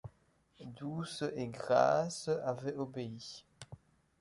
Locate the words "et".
1.35-1.45